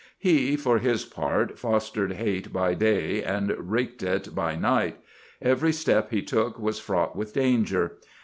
[0.17, 4.97] He, for his part, fostered hate by day and wreaked it by night.
[5.39, 7.99] Every step he took was fraught with danger.